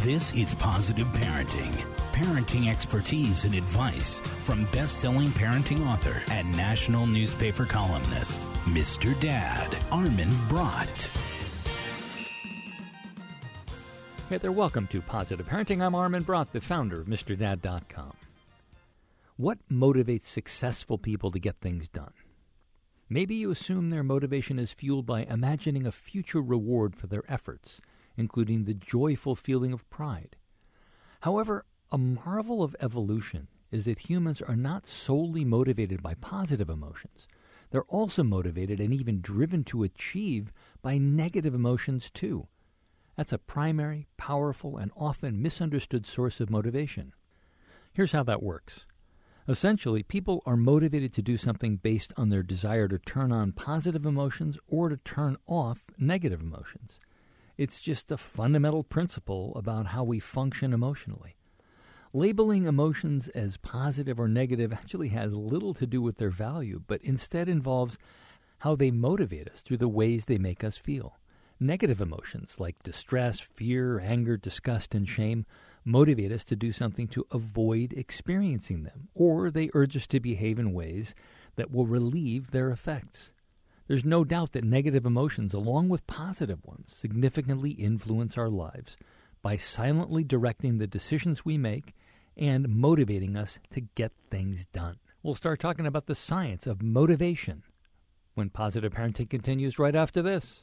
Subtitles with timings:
[0.00, 1.72] This is Positive Parenting.
[2.12, 9.18] Parenting expertise and advice from best selling parenting author and national newspaper columnist, Mr.
[9.18, 11.08] Dad, Armin Brott.
[14.28, 15.82] Hey there, welcome to Positive Parenting.
[15.82, 18.12] I'm Armin Brott, the founder of MrDad.com.
[19.36, 22.12] What motivates successful people to get things done?
[23.08, 27.80] Maybe you assume their motivation is fueled by imagining a future reward for their efforts,
[28.16, 30.36] including the joyful feeling of pride.
[31.20, 37.26] However, a marvel of evolution is that humans are not solely motivated by positive emotions.
[37.70, 40.52] They're also motivated and even driven to achieve
[40.82, 42.46] by negative emotions, too.
[43.16, 47.12] That's a primary, powerful, and often misunderstood source of motivation.
[47.92, 48.86] Here's how that works.
[49.48, 54.04] Essentially, people are motivated to do something based on their desire to turn on positive
[54.04, 57.00] emotions or to turn off negative emotions.
[57.56, 61.36] It's just a fundamental principle about how we function emotionally.
[62.12, 67.02] Labeling emotions as positive or negative actually has little to do with their value, but
[67.02, 67.96] instead involves
[68.58, 71.18] how they motivate us through the ways they make us feel.
[71.58, 75.46] Negative emotions like distress, fear, anger, disgust, and shame
[75.82, 80.58] motivate us to do something to avoid experiencing them, or they urge us to behave
[80.58, 81.14] in ways
[81.54, 83.32] that will relieve their effects.
[83.88, 88.96] There's no doubt that negative emotions, along with positive ones, significantly influence our lives
[89.42, 91.94] by silently directing the decisions we make
[92.36, 94.96] and motivating us to get things done.
[95.22, 97.62] We'll start talking about the science of motivation
[98.34, 100.62] when Positive Parenting continues right after this.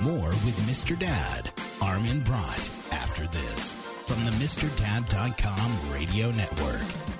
[0.00, 0.98] More with Mr.
[0.98, 1.50] Dad,
[1.82, 3.72] Armin Brott, after this
[4.06, 7.19] from the MrDad.com radio network.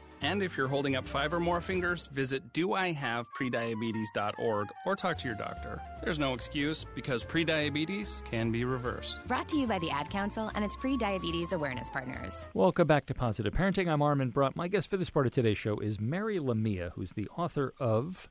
[0.23, 5.35] And if you're holding up five or more fingers, visit doihaveprediabetes.org or talk to your
[5.35, 5.81] doctor.
[6.03, 9.25] There's no excuse because prediabetes can be reversed.
[9.25, 12.49] Brought to you by the Ad Council and its pre-diabetes awareness partners.
[12.53, 13.91] Welcome back to Positive Parenting.
[13.91, 14.55] I'm Armin Brott.
[14.55, 18.29] My guest for this part of today's show is Mary Lamia, who's the author of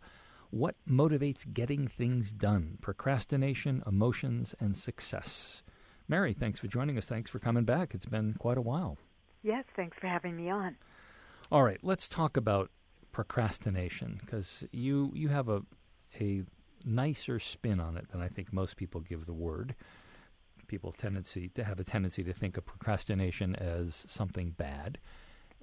[0.50, 5.64] What Motivates Getting Things Done Procrastination, Emotions, and Success.
[6.06, 7.06] Mary, thanks for joining us.
[7.06, 7.94] Thanks for coming back.
[7.94, 8.96] It's been quite a while.
[9.42, 10.76] Yes, thanks for having me on.
[11.50, 12.70] All right, let's talk about
[13.12, 15.62] procrastination because you you have a
[16.20, 16.42] a
[16.84, 19.74] nicer spin on it than I think most people give the word.
[20.68, 24.98] People tendency to have a tendency to think of procrastination as something bad.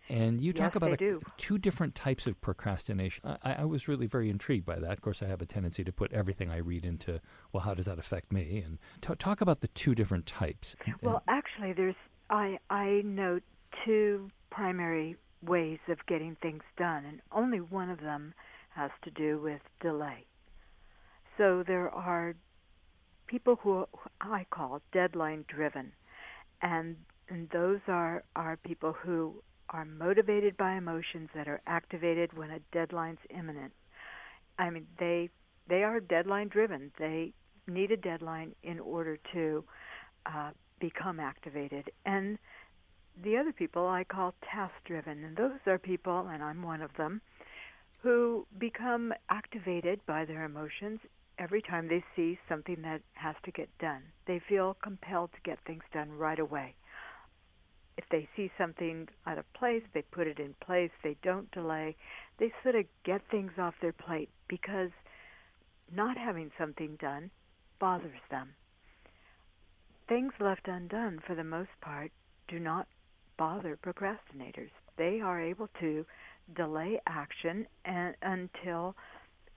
[0.09, 3.25] And you talk Yes, about a- two different types of procrastination.
[3.44, 4.92] I, I was really very intrigued by that.
[4.92, 7.19] Of course, I have a tendency to put everything I read into,
[7.52, 8.64] well, how does that affect me?
[8.66, 10.75] And t- talk about the two different types.
[11.02, 11.96] Well, actually, there's
[12.30, 13.44] I I note
[13.86, 18.34] two primary ways of getting things done, and only one of them
[18.70, 20.25] has to do with delay.
[21.38, 22.36] So there are
[23.28, 23.86] people who
[24.22, 25.92] I call deadline driven,
[26.62, 26.96] and
[27.30, 32.59] and those are are people who are motivated by emotions that are activated when a
[32.72, 33.74] deadline's imminent.
[34.58, 35.30] I mean, they
[35.68, 36.92] they are deadline driven.
[36.98, 37.34] They
[37.68, 39.64] need a deadline in order to
[40.25, 41.92] uh, become activated.
[42.06, 42.38] And
[43.24, 46.94] the other people I call task driven, and those are people, and I'm one of
[46.98, 47.22] them,
[48.02, 51.00] who become activated by their emotions
[51.40, 54.02] every time they see something that has to get done.
[54.25, 56.75] They feel compelled to get things done right away.
[57.98, 60.92] If they see something out of place, they put it in place.
[61.04, 61.96] They don't delay.
[62.38, 64.92] They sort of get things off their plate because
[65.94, 67.31] not having something done
[67.80, 68.50] bothers them.
[70.08, 72.12] Things left undone, for the most part,
[72.48, 72.88] do not
[73.38, 74.69] bother procrastinators.
[74.98, 76.06] They are able to
[76.56, 78.95] delay action and, until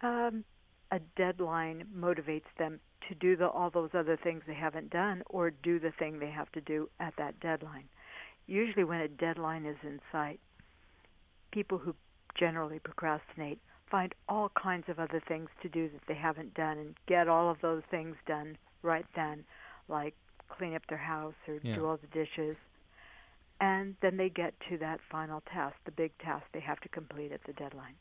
[0.02, 0.44] um,
[0.92, 5.50] a deadline motivates them to do the, all those other things they haven't done or
[5.50, 7.84] do the thing they have to do at that deadline.
[8.46, 10.40] Usually, when a deadline is in sight,
[11.52, 11.94] people who
[12.38, 13.60] generally procrastinate
[13.90, 17.50] find all kinds of other things to do that they haven't done and get all
[17.50, 19.44] of those things done right then,
[19.88, 20.14] like
[20.48, 21.74] clean up their house or Yeah.
[21.76, 22.56] do all the dishes.
[23.60, 27.30] And then they get to that final task, the big task they have to complete
[27.30, 27.94] at the deadline.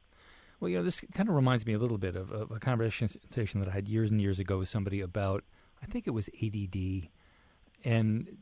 [0.59, 3.59] Well, you know, this kind of reminds me a little bit of, of a conversation
[3.59, 5.43] that I had years and years ago with somebody about,
[5.81, 7.09] I think it was ADD,
[7.85, 8.37] and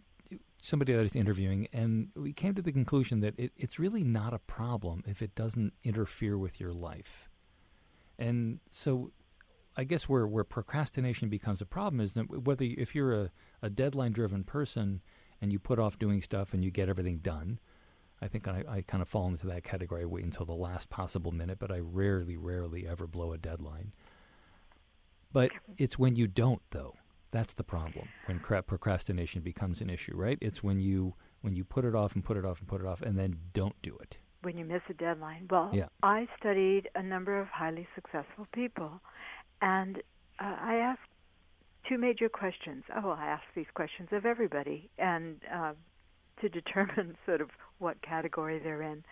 [0.62, 4.04] somebody that I was interviewing, and we came to the conclusion that it, it's really
[4.04, 7.30] not a problem if it doesn't interfere with your life.
[8.18, 9.12] And so
[9.76, 13.32] I guess where, where procrastination becomes a problem is that whether if you're a,
[13.62, 15.02] a deadline driven person
[15.42, 17.60] and you put off doing stuff and you get everything done,
[18.22, 20.02] I think I, I kind of fall into that category.
[20.02, 23.94] I wait until the last possible minute, but I rarely, rarely ever blow a deadline.
[25.32, 26.96] But it's when you don't, though.
[27.32, 28.08] That's the problem.
[28.26, 30.38] When cra- procrastination becomes an issue, right?
[30.42, 32.88] It's when you when you put it off and put it off and put it
[32.88, 34.18] off, and then don't do it.
[34.42, 35.46] when you miss a deadline.
[35.50, 35.88] Well, Yeah.
[36.04, 39.02] I studied a number of highly successful people,
[39.62, 39.98] and
[40.40, 41.02] uh, I asked
[41.88, 42.84] two major questions.
[42.96, 45.74] Oh, I ask these questions of everybody, and uh,
[46.42, 47.50] to determine sort of
[47.80, 49.04] what category they're in.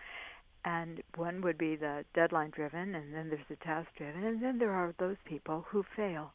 [0.66, 4.58] And one would be the deadline driven, and then there's the task driven, and then
[4.58, 6.34] there are those people who fail.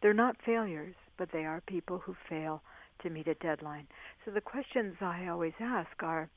[0.00, 2.62] They're not failures, but they are people who fail
[3.02, 3.86] to meet a deadline.
[4.24, 6.28] So the questions I always ask are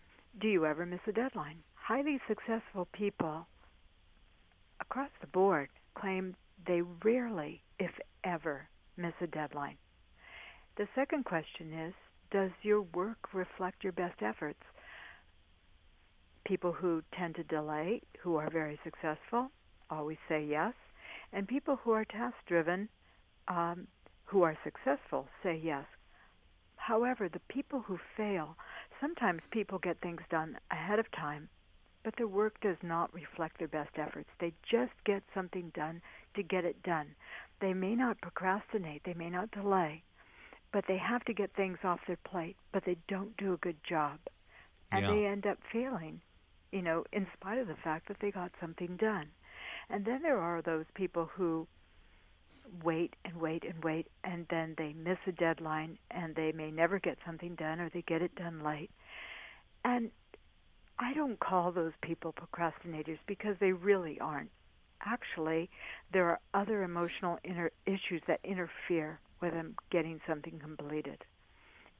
[0.41, 1.57] Do you ever miss a deadline?
[1.75, 3.47] Highly successful people
[4.81, 6.35] across the board claim
[6.65, 7.91] they rarely, if
[8.23, 9.77] ever, miss a deadline.
[10.77, 11.93] The second question is
[12.31, 14.61] Does your work reflect your best efforts?
[16.45, 19.49] People who tend to delay, who are very successful,
[19.89, 20.73] always say yes.
[21.33, 22.89] And people who are task driven,
[23.47, 23.87] um,
[24.25, 25.85] who are successful, say yes.
[26.75, 28.57] However, the people who fail,
[29.01, 31.49] sometimes people get things done ahead of time,
[32.03, 34.29] but their work does not reflect their best efforts.
[34.39, 36.01] They just get something done
[36.35, 37.15] to get it done.
[37.65, 40.03] They may not procrastinate, they may not delay,
[40.71, 43.83] but they have to get things off their plate, but they don't do a good
[43.83, 44.19] job.
[44.91, 45.11] And Yeah.
[45.11, 46.21] they end up failing,
[46.71, 49.31] you know, in spite of the fact that they got something done.
[49.89, 51.67] And then there are those people who
[52.83, 56.99] wait and wait and wait and then they miss a deadline and they may never
[56.99, 58.91] get something done or they get it done late.
[59.83, 60.11] And
[60.99, 64.51] I don't call those people procrastinators because they really aren't.
[65.05, 65.69] Actually,
[66.11, 71.23] there are other emotional inter- issues that interfere with them getting something completed.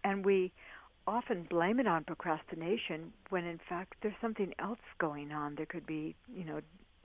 [0.03, 0.51] And we
[1.07, 5.55] often blame it on procrastination when in fact there's something else going on.
[5.55, 6.61] There could be, you know,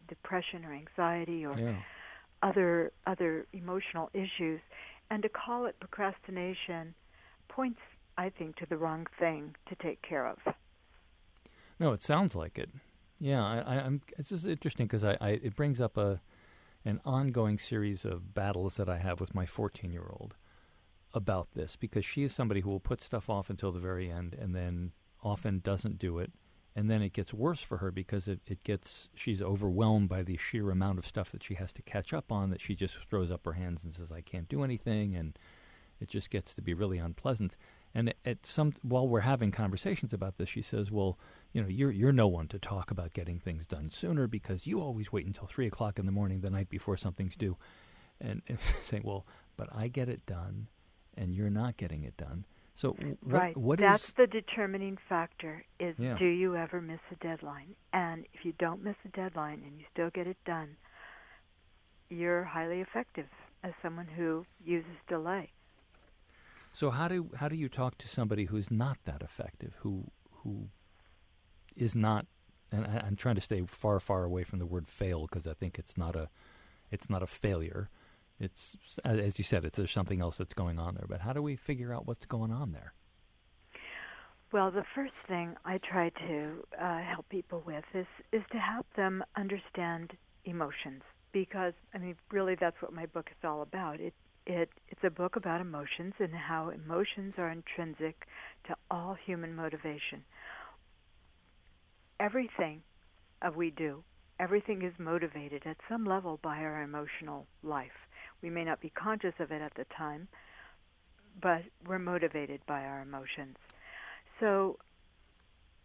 [0.08, 1.76] depression or anxiety or Yeah.
[2.42, 4.60] other other emotional issues
[5.10, 6.94] and to call it procrastination
[7.48, 7.80] points
[8.16, 10.38] I think to the wrong thing to take care of.
[11.78, 12.70] No, it sounds like it.
[13.20, 14.00] Yeah, I, I'm.
[14.16, 16.20] This is interesting because I, I, it brings up a,
[16.84, 20.34] an ongoing series of battles that I have with my 14 year old
[21.12, 24.34] about this because she is somebody who will put stuff off until the very end
[24.40, 26.32] and then often doesn't do it,
[26.74, 30.38] and then it gets worse for her because it, it gets she's overwhelmed by the
[30.38, 33.30] sheer amount of stuff that she has to catch up on that she just throws
[33.30, 35.38] up her hands and says I can't do anything and
[36.00, 37.56] it just gets to be really unpleasant.
[37.94, 41.18] And at some while we're having conversations about this, she says, "Well,
[41.52, 44.80] you know, you're you're no one to talk about getting things done sooner because you
[44.80, 47.56] always wait until three o'clock in the morning the night before something's due."
[48.20, 49.26] And, and saying, "Well,
[49.56, 50.68] but I get it done,
[51.16, 52.44] and you're not getting it done."
[52.76, 53.56] So what, right.
[53.56, 56.16] what That's is- the determining factor is Yeah.
[56.16, 57.74] do you ever miss a deadline?
[57.92, 60.76] And if you don't miss a deadline and you still get it done,
[62.08, 63.26] you're highly effective
[63.62, 65.50] as someone who uses delay.
[66.72, 70.10] So how do how do you talk to somebody who's not that effective, who
[70.42, 70.68] who
[71.76, 72.26] is not?
[72.72, 75.54] And I, I'm trying to stay far far away from the word fail because I
[75.54, 76.28] think it's not a
[76.90, 77.90] it's not a failure.
[78.38, 81.06] It's as you said, it's there's something else that's going on there.
[81.08, 82.94] But how do we figure out what's going on there?
[84.52, 88.86] Well, the first thing I try to uh, help people with is is to help
[88.96, 90.12] them understand
[90.44, 94.00] emotions because I mean really that's what my book is all about.
[94.00, 94.14] It
[94.46, 98.26] it it's a book about emotions and how emotions are intrinsic
[98.66, 100.24] to all human motivation.
[102.18, 102.82] Everything
[103.42, 104.02] uh, we do,
[104.38, 108.06] everything is motivated at some level by our emotional life.
[108.42, 110.28] We may not be conscious of it at the time,
[111.40, 113.56] but we're motivated by our emotions.
[114.38, 114.78] So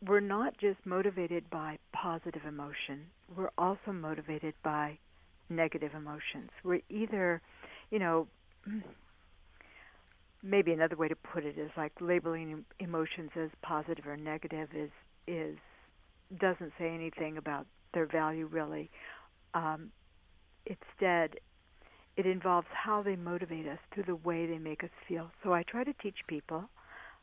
[0.05, 4.97] we're not just motivated by positive emotion, we're also motivated by
[5.49, 6.49] negative emotions.
[6.63, 7.41] We're either,
[7.91, 8.27] you know,
[10.43, 14.91] maybe another way to put it is like labeling emotions as positive or negative is
[15.27, 15.57] is
[16.39, 18.89] doesn't say anything about their value really.
[19.53, 19.91] Um,
[20.65, 21.39] instead,
[22.17, 25.31] it involves how they motivate us through the way they make us feel.
[25.43, 26.65] So I try to teach people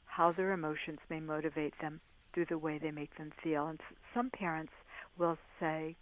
[0.06, 2.00] how their emotions may motivate them
[2.32, 3.66] through the way they make them feel.
[3.68, 3.80] And
[4.14, 4.72] some parents
[5.18, 5.96] will say,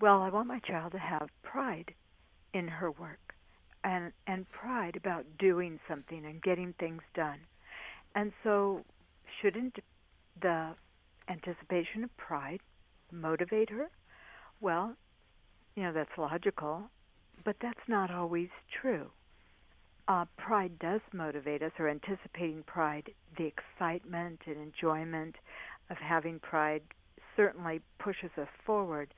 [0.00, 1.94] "Well, I want my child to have pride
[2.52, 3.34] in her work
[3.84, 7.40] and and pride about doing something and getting things done."
[8.14, 8.84] And so
[9.40, 9.78] shouldn't
[10.40, 10.74] the
[11.28, 12.60] anticipation of pride
[13.12, 13.90] motivate her?
[14.60, 14.96] Well,
[15.74, 16.90] you know, that's logical,
[17.44, 19.10] but that's not always true.
[20.08, 25.36] Uh, pride does motivate us, or anticipating pride, the excitement and enjoyment
[25.88, 26.82] of having pride
[27.36, 29.14] certainly pushes us forward.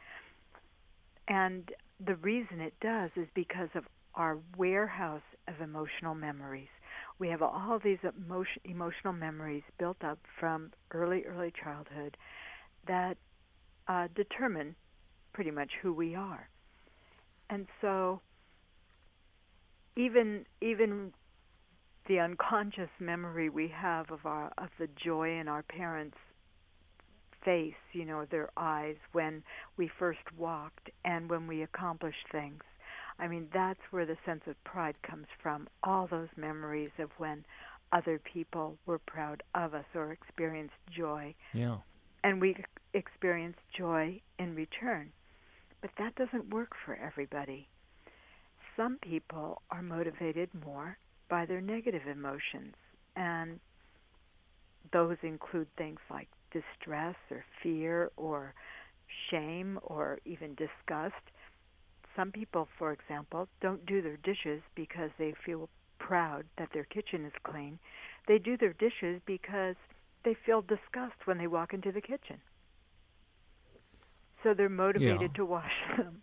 [1.28, 1.70] And
[2.04, 6.68] the reason it does is because of our warehouse of emotional memories.
[7.18, 12.16] We have all these emotion, emotional memories built up from early, early childhood
[12.86, 13.16] that
[13.88, 14.74] uh, determine
[15.32, 16.48] pretty much who we are.
[17.50, 18.20] And so,
[19.96, 21.12] even even
[22.08, 26.16] the unconscious memory we have of our of the joy in our parents'
[27.44, 29.42] face, you know, their eyes when
[29.76, 32.62] we first walked and when we accomplished things.
[33.18, 35.68] I mean, that's where the sense of pride comes from.
[35.82, 37.44] All those memories of when
[37.92, 41.34] other people were proud of us or experienced joy.
[41.52, 41.78] Yeah.
[42.25, 42.56] And we
[42.94, 45.12] experienced joy in return.
[45.80, 47.68] But that doesn't work for everybody.
[48.76, 50.96] Some people are motivated more
[51.28, 52.75] by their negative emotions,
[53.16, 53.61] and
[54.92, 58.54] those include things like distress or fear or
[59.30, 61.23] shame or even disgust.
[62.16, 65.68] Some people, for example, don't do their dishes because they feel
[65.99, 67.78] proud that their kitchen is clean.
[68.26, 69.76] They do their dishes because
[70.25, 72.40] they feel disgust when they walk into the kitchen.
[74.42, 75.37] So they're motivated Yeah.
[75.37, 76.23] to wash them.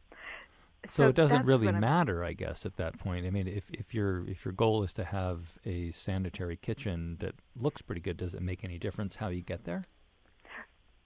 [0.90, 3.26] So, it doesn't really matter, I guess, at that point.
[3.26, 7.36] I mean, if if your if your goal is to have a sanitary kitchen that
[7.56, 9.88] looks pretty good, does it make any difference how you get there?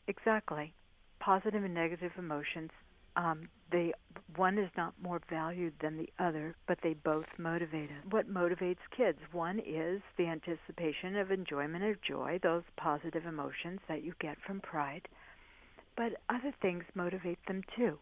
[0.07, 0.73] Exactly.
[1.19, 2.71] Positive and negative emotions.
[3.15, 3.41] Um,
[3.71, 3.93] they
[4.35, 8.05] one is not more valued than the other, but they both motivate us.
[8.09, 9.19] What motivates kids?
[9.31, 14.61] One is the anticipation of enjoyment of joy, those positive emotions that you get from
[14.61, 15.07] pride.
[15.95, 17.99] But other things motivate them too.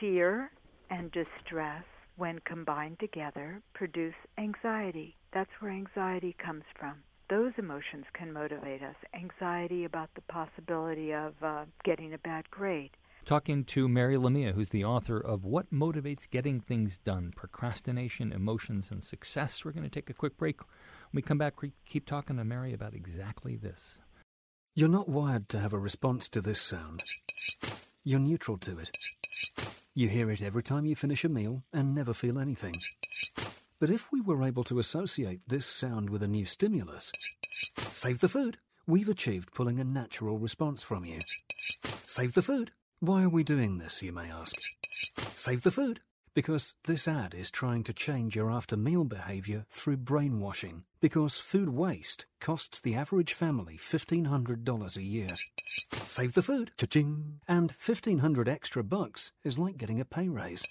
[0.00, 0.50] Fear
[0.90, 1.84] and distress,
[2.16, 5.16] when combined together, produce anxiety.
[5.32, 8.94] That's where anxiety comes from those emotions can motivate us.
[9.14, 12.90] Anxiety about the possibility of uh, getting a bad grade.
[13.24, 18.88] Talking to Mary Lamia, who's the author of What Motivates Getting Things Done Procrastination, Emotions,
[18.90, 19.64] and Success.
[19.64, 20.60] We're going to take a quick break.
[20.60, 23.98] When we come back, we keep talking to Mary about exactly this.
[24.76, 27.02] You're not wired to have a response to this sound.
[28.04, 28.90] You're neutral to it.
[29.94, 32.74] You hear it every time you finish a meal and never feel anything.
[33.78, 37.12] But if we were able to associate this sound with a new stimulus,
[37.92, 38.56] save the food,
[38.86, 41.18] we've achieved pulling a natural response from you.
[42.06, 42.72] Save the food.
[43.00, 44.56] Why are we doing this, you may ask?
[45.34, 46.00] Save the food.
[46.36, 50.84] Because this ad is trying to change your after meal behavior through brainwashing.
[51.00, 55.28] Because food waste costs the average family $1,500 a year.
[55.92, 56.72] Save the food.
[56.76, 57.40] Cha-ching.
[57.48, 60.62] And 1500 extra bucks is like getting a pay raise.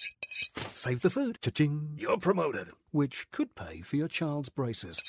[0.73, 1.39] Save the food.
[1.41, 1.95] Cha-ching.
[1.97, 2.67] You're promoted.
[2.91, 5.01] Which could pay for your child's braces.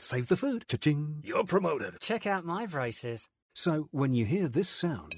[0.00, 0.64] Save the food.
[0.68, 1.22] Cha-ching.
[1.22, 2.00] You're promoted.
[2.00, 3.28] Check out my braces.
[3.54, 5.14] So when you hear this sound,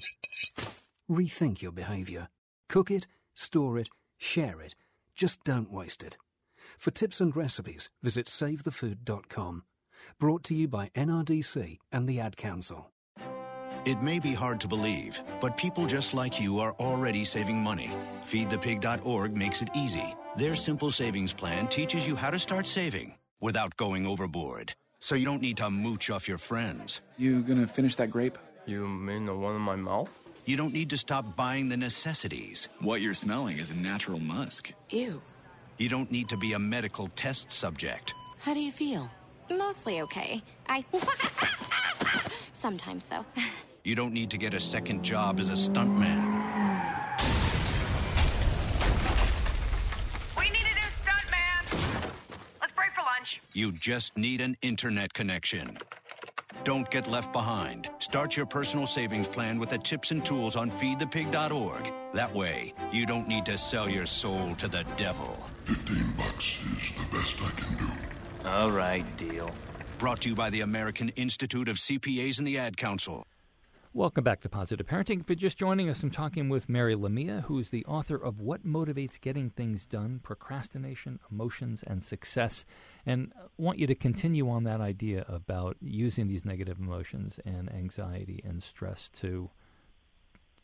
[1.09, 2.27] rethink your behavior.
[2.67, 4.75] Cook it, store it, share it.
[5.15, 6.17] Just don't waste it.
[6.77, 9.63] For tips and recipes, visit savethefood.com.
[10.19, 12.91] Brought to you by NRDC and the Ad Council.
[13.85, 17.91] It may be hard to believe, but people just like you are already saving money.
[18.25, 20.15] FeedThePig.org makes it easy.
[20.37, 24.73] Their simple savings plan teaches you how to start saving without going overboard.
[24.99, 27.01] So you don't need to mooch off your friends.
[27.17, 28.37] You gonna finish that grape?
[28.65, 30.28] You mean the one in my mouth?
[30.49, 32.69] You don't need to stop buying the necessities.
[32.79, 34.73] What you're smelling is a natural musk.
[34.89, 35.21] Ew.
[35.77, 38.15] You don't need to be a medical test subject.
[38.39, 39.11] How do you feel?
[39.51, 40.41] Mostly okay.
[40.67, 40.83] I.
[42.53, 43.25] Sometimes, though.
[43.83, 46.21] You don't need to get a second job as a stuntman.
[50.37, 52.11] We need a new stuntman.
[52.59, 53.39] Let's break for lunch.
[53.53, 55.77] You just need an internet connection.
[56.63, 57.89] Don't get left behind.
[57.99, 61.93] Start your personal savings plan with the tips and tools on feedthepig.org.
[62.13, 65.37] That way, you don't need to sell your soul to the devil.
[65.65, 68.49] 15 bucks is the best I can do.
[68.49, 69.51] All right, deal.
[69.99, 73.25] Brought to you by the American Institute of CPAs and the Ad Council.
[73.91, 75.21] Welcome back to Positive Parenting.
[75.21, 78.63] If you're just joining us, I'm talking with Mary Lamia, who's the author of What
[78.63, 82.65] Motivates Getting Things Done Procrastination, Emotions, and Success.
[83.03, 87.73] And I want you to continue on that idea about using these negative emotions and
[87.73, 89.49] anxiety and stress to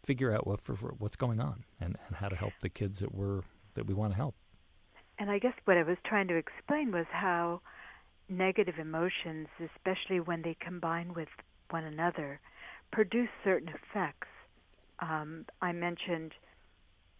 [0.03, 2.99] figure out what for, for what's going on and, and how to help the kids
[2.99, 3.41] that we're
[3.73, 4.35] that we want to help.
[5.17, 7.61] And I guess what I was trying to explain was how
[8.29, 11.29] negative emotions, especially when they combine with
[11.71, 12.39] one another,
[12.95, 14.29] produce certain effects.
[14.99, 16.31] Um, I mentioned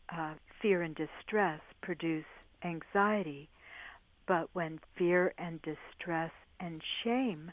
[0.10, 2.24] uh, fear and distress produce
[2.64, 3.50] anxiety,
[4.26, 7.52] but when fear and distress and shame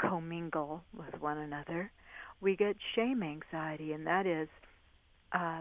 [0.00, 1.92] commingle with one another,
[2.40, 4.48] we get shame anxiety, and that is
[5.32, 5.60] uh,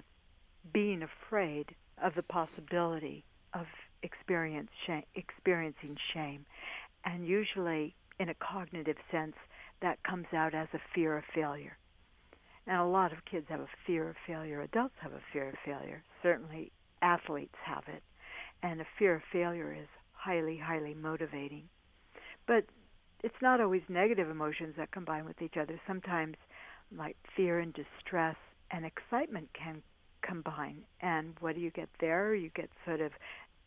[0.74, 1.66] being afraid
[2.02, 3.66] of the possibility of
[4.04, 6.46] experience shame, experiencing shame.
[7.04, 9.36] And usually, in a cognitive sense,
[9.82, 11.78] that comes out as a fear of failure.
[12.68, 14.62] And a lot of kids have a fear of failure.
[14.62, 16.04] Adults have a fear of failure.
[16.22, 16.72] Certainly,
[17.02, 18.04] athletes have it.
[18.64, 21.64] And a fear of failure is highly, highly motivating.
[22.46, 22.66] But
[23.24, 25.80] it's not always negative emotions that combine with each other.
[25.88, 26.36] Sometimes,
[26.96, 28.36] like fear and distress
[28.70, 29.82] and excitement can
[30.22, 30.84] combine.
[31.02, 32.36] And what do you get there?
[32.36, 33.12] You get sort of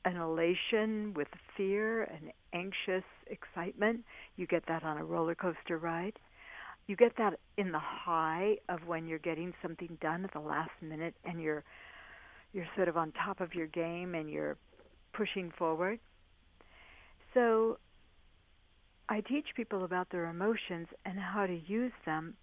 [0.04, 4.00] an elation with fear and anxious excitement.
[4.36, 6.18] You get that on a roller coaster ride.
[6.86, 10.70] You get that in the high of when you're getting something done at the last
[10.82, 11.64] minute and you're
[12.52, 14.56] you're sort of on top of your game and you're
[15.12, 15.98] pushing forward.
[17.32, 17.78] So
[19.08, 22.34] I teach people about their emotions and how to use them,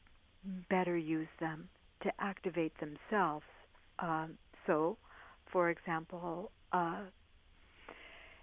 [0.69, 1.69] better use them
[2.03, 3.45] to activate themselves.
[3.99, 4.37] Um,
[4.67, 4.97] so,
[5.51, 7.01] for example, uh,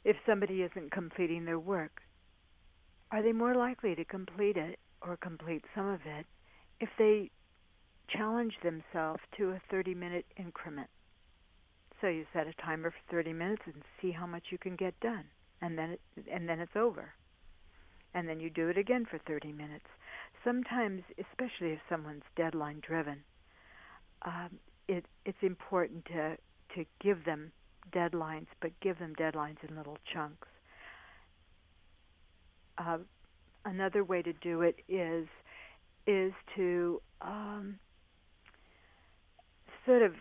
[0.09, 2.01] if somebody isn't completing their work?
[3.13, 6.25] Are they more likely to complete it or complete some of it
[6.81, 7.31] if they
[8.09, 10.89] challenge themselves to a 30 minute increment?
[12.01, 14.99] So you set a timer for 30 minutes and see how much you can get
[15.01, 15.27] done,
[15.61, 16.01] and then it,
[16.33, 17.13] and then it's over.
[18.15, 19.85] And then you do it again for 30 minutes.
[20.43, 23.25] Sometimes, especially if someone's deadline driven,
[24.23, 26.39] um, it, it's important to
[26.75, 27.53] to give them
[27.91, 30.49] deadlines, but give them deadlines in little chunks.
[32.79, 32.99] Uh,
[33.65, 35.27] another way to do it is
[36.07, 37.79] is to um,
[39.85, 40.15] sort of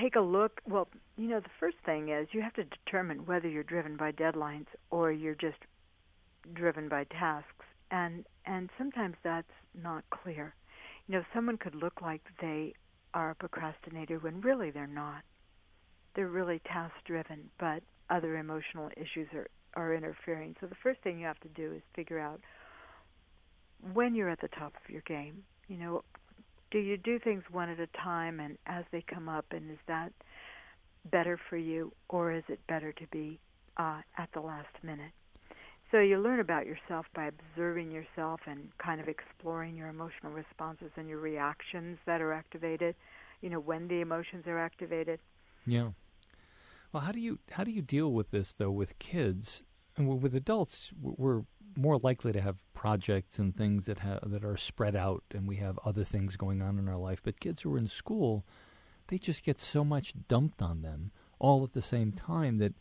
[0.00, 0.60] take a look.
[0.68, 4.12] Well, you know, the first thing is you have to determine whether you're driven by
[4.12, 5.58] deadlines or you're just
[6.54, 9.50] driven by tasks, and and sometimes that's
[9.82, 10.54] not clear.
[11.08, 12.74] You know, someone could look like they
[13.14, 15.22] are a procrastinator when really they're not
[16.16, 20.56] they're really task driven, but other emotional issues are, are interfering.
[20.60, 22.40] So the first thing you have to do is figure out
[23.92, 26.02] when you're at the top of your game, you know,
[26.70, 29.78] do you do things one at a time and as they come up and is
[29.86, 30.12] that
[31.10, 33.38] better for you or is it better to be
[33.76, 35.12] uh, at the last minute?
[35.92, 40.90] So you learn about yourself by observing yourself and kind of exploring your emotional responses
[40.96, 42.96] and your reactions that are activated,
[43.40, 45.20] you know, when the emotions are activated.
[45.64, 45.90] Yeah.
[46.92, 49.62] Well, how do you how do you deal with this though with kids
[49.96, 50.92] and with adults?
[51.00, 51.42] We're
[51.76, 55.56] more likely to have projects and things that have that are spread out, and we
[55.56, 57.22] have other things going on in our life.
[57.22, 58.44] But kids who are in school,
[59.08, 62.74] they just get so much dumped on them all at the same time that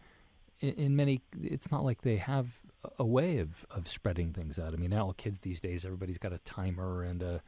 [0.60, 2.62] in, in many it's not like they have
[2.98, 4.74] a way of of spreading things out.
[4.74, 7.42] I mean, all kids these days, everybody's got a timer and a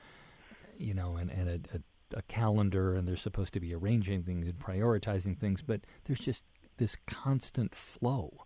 [0.77, 1.79] you know and and a, a
[2.13, 6.43] a calendar and they're supposed to be arranging things and prioritizing things, but there's just
[6.77, 8.45] this constant flow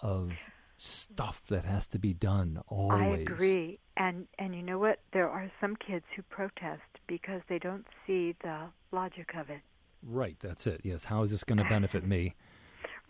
[0.00, 0.32] of
[0.78, 3.00] stuff that has to be done always.
[3.00, 3.78] I agree.
[3.96, 5.00] And and you know what?
[5.12, 9.60] There are some kids who protest because they don't see the logic of it.
[10.02, 10.82] Right, that's it.
[10.84, 12.34] Yes, how is this going to benefit me?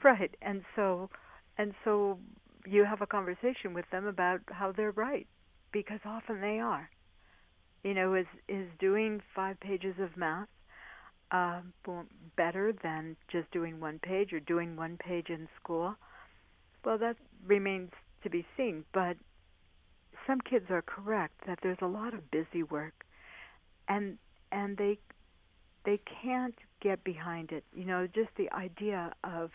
[0.04, 0.34] right.
[0.42, 1.10] And so
[1.58, 2.18] and so
[2.66, 5.26] you have a conversation with them about how they're right
[5.72, 6.88] because often they are.
[7.86, 10.48] You know, is is doing 5 pages of math
[11.30, 11.62] uh,
[12.36, 15.96] better than just doing one page or doing one page in school?
[16.84, 17.92] Well, that remains
[18.24, 18.84] to be seen.
[18.92, 19.16] But
[20.26, 23.04] some kids are correct that there's a lot of busy work,
[23.88, 24.18] and
[24.52, 24.98] and they
[25.84, 27.64] they can't get behind it.
[27.74, 29.52] You know, just the idea of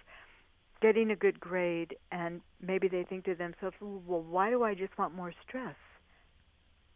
[0.81, 4.97] getting a good grade, and maybe they think to themselves, well, why do I just
[4.97, 5.75] want more stress?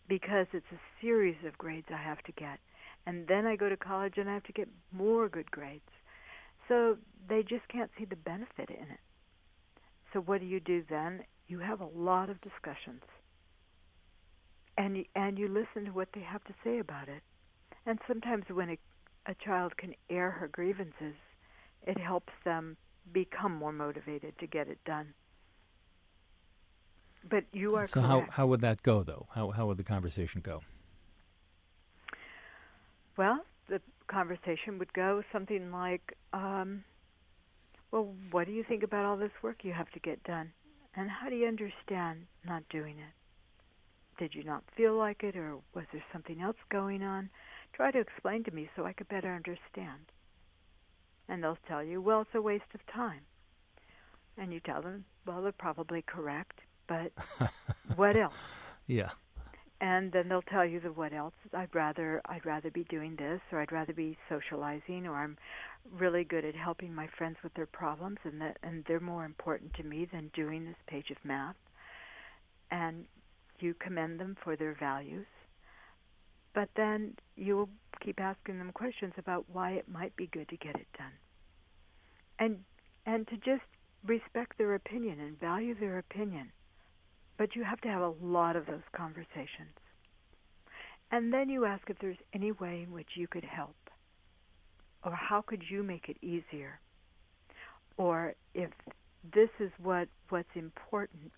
[0.08, 2.60] Because it's a series of grades I have to get
[3.06, 5.90] and then I go to college and I have to get more good grades.
[6.68, 6.98] So
[7.30, 9.00] they just can't see the benefit in it.
[10.14, 11.26] So what do you do then?
[11.48, 13.04] You have a lot of discussions.
[14.78, 17.24] and and you listen to what they have to say about it.
[17.86, 18.78] And sometimes when a,
[19.28, 21.16] a child can air her grievances,
[21.84, 22.78] it helps them
[23.14, 25.14] become more motivated to get it done.
[27.30, 28.08] But you are so correct.
[28.08, 29.28] how how would that go though?
[29.34, 30.62] How how would the conversation go?
[33.18, 36.84] Well, the conversation would go something like, um,
[37.92, 40.54] "Well, what do you think about all this work you have to get done,
[40.96, 43.14] and how do you understand not doing it?
[44.18, 47.30] Did you not feel like it, or was there something else going on?
[47.74, 50.12] Try to explain to me so I could better understand."
[51.28, 53.26] And they'll tell you, "Well, it's a waste of time."
[54.38, 57.12] And you tell them, "Well, they're probably correct, but
[57.96, 58.34] what else?"
[58.88, 59.10] Yeah.
[59.82, 61.34] and then they'll tell you the what else.
[61.54, 65.38] I'd rather i'd rather be doing this or i'd rather be socializing or i'm
[65.92, 69.74] really good at helping my friends with their problems and that and they're more important
[69.76, 71.56] to me than doing this page of math.
[72.72, 73.06] And
[73.60, 75.28] you commend them for their values.
[76.54, 77.70] But then you will
[78.02, 81.14] keep asking them questions about why it might be good to get it done.
[82.40, 82.60] And
[83.06, 83.64] and to just
[84.06, 86.52] respect their opinion and value their opinion
[87.38, 89.76] but you have to have a lot of those conversations.
[91.12, 93.76] And then you ask if there's any way in which you could help,
[95.04, 96.80] or how could you make it easier,
[97.98, 98.72] or if
[99.34, 101.32] this is what what's important,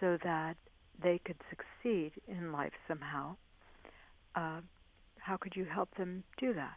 [0.00, 0.56] so that
[1.02, 3.36] they could succeed in life somehow.
[4.34, 4.60] Uh,
[5.18, 6.76] how could you help them do that?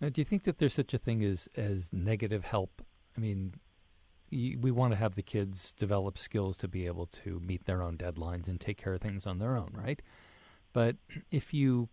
[0.00, 2.82] Now, do you think that there's such a thing as as negative help?
[3.16, 3.54] I mean,
[4.30, 7.96] we want to have the kids develop skills to be able to meet their own
[7.96, 10.02] deadlines and take care of things on their own, right?
[10.72, 10.96] But
[11.30, 11.88] if you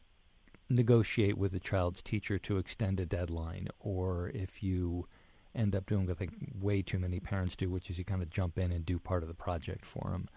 [0.69, 5.07] negotiate with the child's teacher to extend a deadline, or if you
[5.53, 8.23] end up doing what I think way too many parents do, which is you kind
[8.23, 10.27] of jump in and do part of the project for them,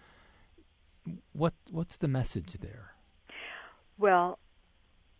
[1.33, 2.93] what what's the message there?
[3.97, 4.37] Well,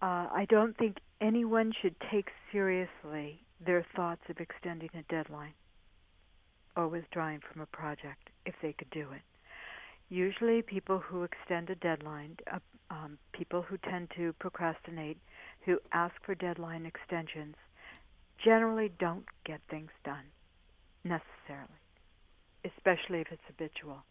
[0.01, 5.53] uh, I don't think anyone should take seriously their thoughts of extending a deadline
[6.77, 9.21] or withdrawing from a project if they could do it.
[10.09, 12.59] Usually, people who extend a deadline, uh,
[12.89, 15.17] um, people who tend to procrastinate,
[15.65, 17.55] who ask for deadline extensions,
[18.41, 20.23] generally don't get things done
[21.03, 21.81] necessarily,
[22.63, 24.03] especially if it's habitual.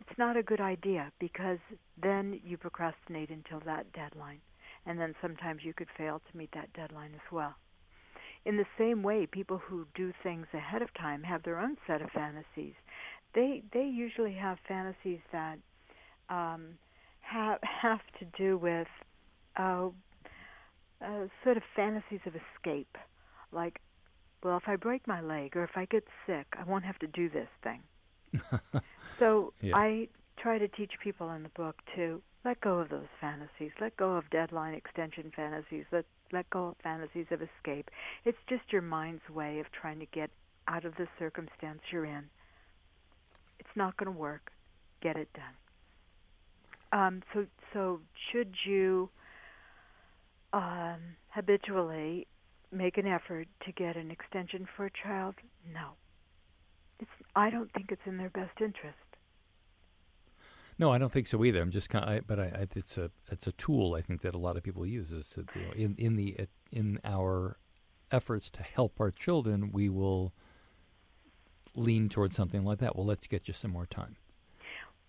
[0.00, 1.58] It's not a good idea because
[2.00, 4.40] then you procrastinate until that deadline,
[4.86, 7.54] and then sometimes you could fail to meet that deadline as well.
[8.44, 12.00] In the same way, people who do things ahead of time have their own set
[12.02, 12.74] of fantasies.
[13.34, 15.58] They they usually have fantasies that
[16.28, 16.78] um,
[17.20, 18.88] have have to do with
[19.56, 19.88] uh,
[21.04, 22.96] uh, sort of fantasies of escape,
[23.52, 23.80] like,
[24.42, 27.06] well, if I break my leg or if I get sick, I won't have to
[27.08, 27.82] do this thing.
[29.18, 29.76] so Yeah.
[29.76, 33.96] I try to teach people in the book to let go of those fantasies, let
[33.96, 37.90] go of deadline extension fantasies, let let go of fantasies of escape.
[38.24, 40.30] It's just your mind's way of trying to get
[40.66, 42.24] out of the circumstance you're in.
[43.58, 44.50] It's not going to work.
[45.00, 47.00] Get it done.
[47.00, 48.00] Um, so, so
[48.32, 49.10] should you
[50.52, 52.26] um, habitually
[52.72, 55.34] make an effort to get an extension for a child?
[55.72, 55.90] No.
[57.00, 57.10] It's.
[57.36, 58.96] I don't think it's in their best interest.
[60.78, 61.60] No, I don't think so either.
[61.60, 64.34] I'm just kind of, but I, I, it's a it's a tool I think that
[64.34, 66.36] a lot of people use is to you know, in in the
[66.70, 67.58] in our
[68.12, 70.32] efforts to help our children, we will
[71.74, 72.96] lean towards something like that.
[72.96, 74.16] Well, let's get you some more time.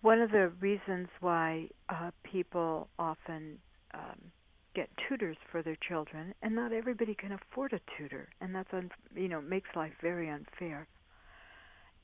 [0.02, 3.58] One of the reasons why uh, people often
[3.92, 4.32] um,
[4.74, 8.90] get tutors for their children, and not everybody can afford a tutor, and that's un-
[9.14, 10.88] you know makes life very unfair,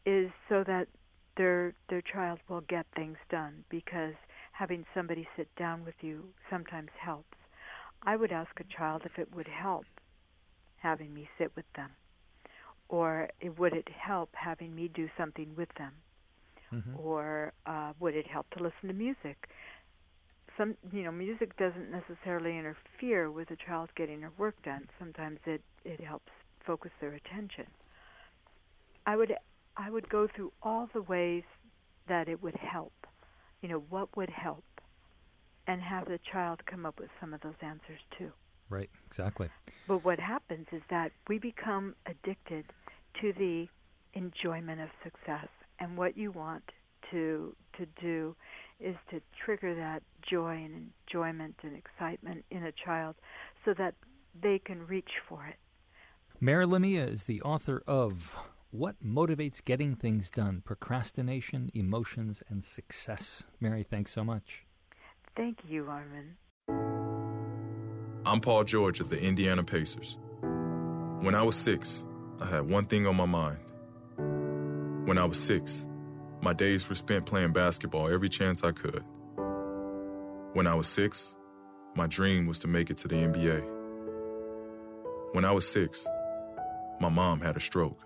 [0.04, 0.88] is so that
[1.36, 4.14] their their child will get things done because
[4.52, 7.36] having somebody sit down with you sometimes helps.
[8.02, 9.86] I would ask a child if it would help
[10.78, 11.90] having me sit with them,
[12.88, 15.92] or would it help having me do something with them
[16.98, 19.48] or uh, would it help to listen to music?
[20.56, 24.88] Some, you know, music doesn't necessarily interfere with a child getting her work done.
[24.98, 26.32] Sometimes it it helps
[26.66, 27.66] focus their attention.
[29.06, 29.34] I would
[29.76, 31.44] I would go through all the ways
[32.08, 32.92] that it would help.
[33.62, 34.64] You know, what would help,
[35.66, 38.30] and have the child come up with some of those answers too.
[38.68, 39.48] Right, exactly.
[39.86, 42.66] But what happens is that we become addicted
[43.20, 43.68] to the
[44.14, 45.48] enjoyment of success.
[45.78, 46.64] And what you want
[47.10, 48.34] to to do
[48.80, 53.14] is to trigger that joy and enjoyment and excitement in a child
[53.64, 53.94] so that
[54.42, 55.56] they can reach for it.
[56.40, 58.36] Mary Lamia is the author of
[58.72, 63.44] What Motivates Getting Things Done Procrastination, Emotions, and Success.
[63.60, 64.64] Mary, thanks so much.
[65.36, 66.36] Thank you, Armin.
[68.26, 70.18] I'm Paul George of the Indiana Pacers.
[71.20, 72.04] When I was six,
[72.40, 73.60] I had one thing on my mind.
[75.06, 75.86] When I was six,
[76.42, 79.04] my days were spent playing basketball every chance I could.
[80.54, 81.36] When I was six,
[81.94, 83.64] my dream was to make it to the NBA.
[85.32, 86.06] When I was six,
[87.00, 88.05] my mom had a stroke.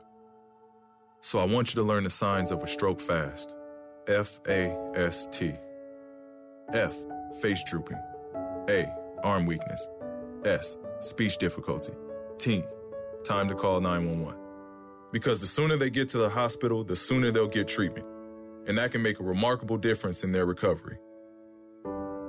[1.20, 3.54] So I want you to learn the signs of a stroke fast.
[4.08, 5.52] F A S T.
[6.72, 6.96] F,
[7.40, 7.98] face drooping.
[8.68, 8.90] A,
[9.22, 9.86] arm weakness.
[10.44, 11.92] S, speech difficulty.
[12.38, 12.62] T,
[13.24, 14.38] time to call 911.
[15.12, 18.06] Because the sooner they get to the hospital, the sooner they'll get treatment.
[18.66, 20.98] And that can make a remarkable difference in their recovery.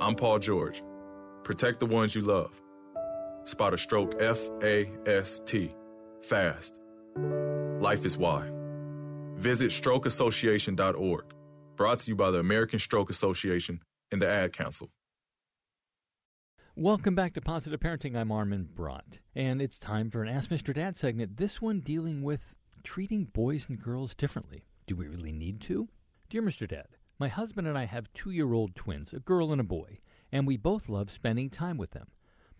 [0.01, 0.83] I'm Paul George.
[1.43, 2.59] Protect the ones you love.
[3.45, 5.73] Spot a stroke F A S T.
[6.21, 6.79] Fast.
[7.79, 8.49] Life is why.
[9.41, 11.33] Visit strokeassociation.org.
[11.75, 14.91] Brought to you by the American Stroke Association and the Ad Council.
[16.75, 18.15] Welcome back to Positive Parenting.
[18.15, 19.17] I'm Armin Brott.
[19.35, 20.75] And it's time for an Ask Mr.
[20.75, 24.67] Dad segment, this one dealing with treating boys and girls differently.
[24.85, 25.89] Do we really need to?
[26.29, 26.67] Dear Mr.
[26.67, 30.01] Dad, my husband and I have two year old twins, a girl and a boy,
[30.31, 32.09] and we both love spending time with them.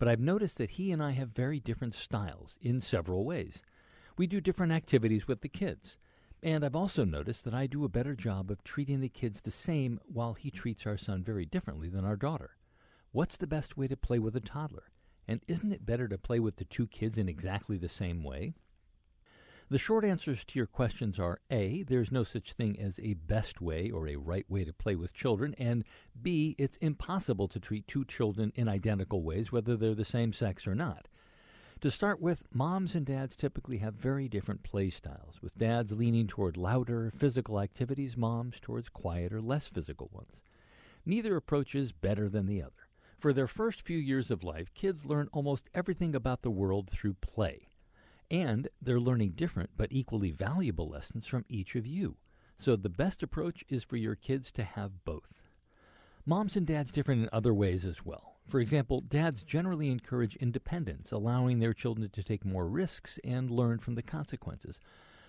[0.00, 3.62] But I've noticed that he and I have very different styles in several ways.
[4.18, 5.96] We do different activities with the kids.
[6.44, 9.52] And I've also noticed that I do a better job of treating the kids the
[9.52, 12.56] same while he treats our son very differently than our daughter.
[13.12, 14.90] What's the best way to play with a toddler?
[15.28, 18.54] And isn't it better to play with the two kids in exactly the same way?
[19.68, 23.60] The short answers to your questions are A, there's no such thing as a best
[23.60, 25.84] way or a right way to play with children, and
[26.20, 30.66] B, it's impossible to treat two children in identical ways, whether they're the same sex
[30.66, 31.06] or not.
[31.82, 36.28] To start with, moms and dads typically have very different play styles, with dads leaning
[36.28, 40.44] toward louder, physical activities, moms towards quieter, less physical ones.
[41.04, 42.86] Neither approach is better than the other.
[43.18, 47.14] For their first few years of life, kids learn almost everything about the world through
[47.14, 47.66] play.
[48.30, 52.16] And they're learning different but equally valuable lessons from each of you.
[52.58, 55.42] So the best approach is for your kids to have both.
[56.24, 58.31] Moms and dads differ in other ways as well.
[58.46, 63.78] For example, dads generally encourage independence, allowing their children to take more risks and learn
[63.78, 64.80] from the consequences.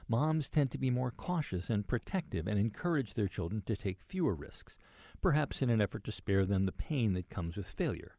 [0.07, 4.33] Moms tend to be more cautious and protective and encourage their children to take fewer
[4.35, 4.75] risks,
[5.21, 8.17] perhaps in an effort to spare them the pain that comes with failure.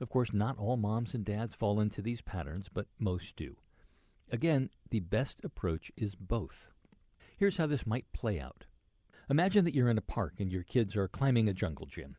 [0.00, 3.56] Of course, not all moms and dads fall into these patterns, but most do.
[4.32, 6.68] Again, the best approach is both.
[7.36, 8.64] Here's how this might play out.
[9.28, 12.16] Imagine that you're in a park and your kids are climbing a jungle gym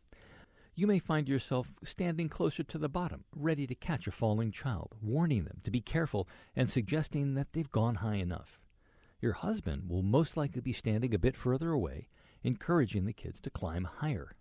[0.74, 4.96] you may find yourself standing closer to the bottom, ready to catch a falling child,
[5.02, 8.60] warning them to be careful and suggesting that they've gone high enough.
[9.20, 12.08] Your husband will most likely be standing a bit further away,
[12.42, 14.36] encouraging the kids to climb higher.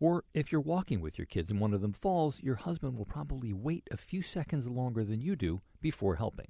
[0.00, 3.04] Or if you're walking with your kids and one of them falls, your husband will
[3.04, 6.48] probably wait a few seconds longer than you do before helping.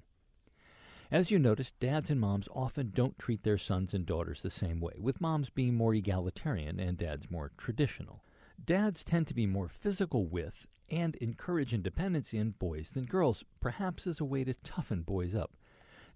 [1.10, 4.80] As you notice, dads and moms often don't treat their sons and daughters the same
[4.80, 8.24] way, with moms being more egalitarian and dads more traditional.
[8.64, 14.06] Dads tend to be more physical with and encourage independence in boys than girls, perhaps
[14.06, 15.56] as a way to toughen boys up.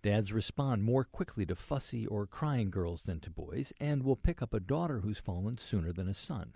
[0.02, 4.40] Dads respond more quickly to fussy or crying girls than to boys, and will pick
[4.40, 6.54] up a daughter who's fallen sooner than a son.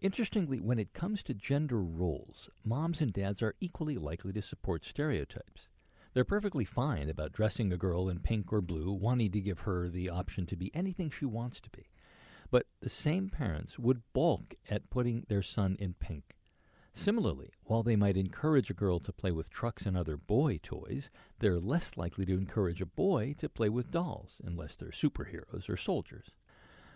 [0.00, 4.84] Interestingly, when it comes to gender roles, moms and dads are equally likely to support
[4.84, 5.68] stereotypes.
[6.12, 9.88] They're perfectly fine about dressing a girl in pink or blue, wanting to give her
[9.88, 11.86] the option to be anything she wants to be.
[12.56, 16.38] But the same parents would balk at putting their son in pink.
[16.94, 21.10] Similarly, while they might encourage a girl to play with trucks and other boy toys,
[21.38, 25.76] they're less likely to encourage a boy to play with dolls, unless they're superheroes or
[25.76, 26.30] soldiers.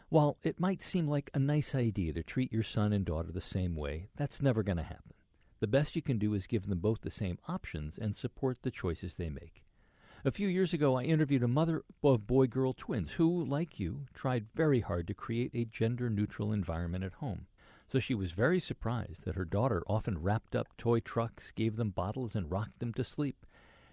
[0.08, 3.42] While it might seem like a nice idea to treat your son and daughter the
[3.42, 5.12] same way, that's never going to happen.
[5.58, 8.70] The best you can do is give them both the same options and support the
[8.70, 9.62] choices they make.
[10.22, 14.06] A few years ago, I interviewed a mother of boy girl twins who, like you,
[14.12, 17.46] tried very hard to create a gender neutral environment at home.
[17.88, 21.88] So she was very surprised that her daughter often wrapped up toy trucks, gave them
[21.88, 23.46] bottles, and rocked them to sleep.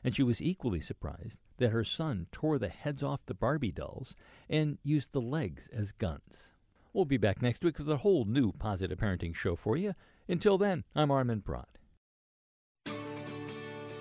[0.04, 4.14] And she was equally surprised that her son tore the heads off the Barbie dolls
[4.50, 6.52] and used the legs as guns.
[6.92, 9.94] We'll be back next week with a whole new positive parenting show for you.
[10.28, 11.78] Until then, I'm Armin Brott.